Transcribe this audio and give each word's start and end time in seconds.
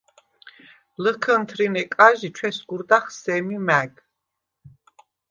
ლჷქჷნთრინე 1.03 1.83
კაჟი 1.93 2.29
ჩვესგურდახ 2.35 3.05
სემი 3.19 3.57
მა̈გ. 3.67 3.93